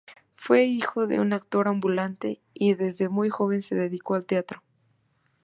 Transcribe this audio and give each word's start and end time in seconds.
Fue 0.35 0.63
hijo 0.65 1.05
de 1.05 1.19
un 1.19 1.31
actor 1.31 1.67
ambulante, 1.67 2.41
y 2.55 2.73
desde 2.73 3.07
muy 3.07 3.29
joven 3.29 3.61
se 3.61 3.75
dedicó 3.75 4.15
al 4.15 4.25
teatro. 4.25 4.63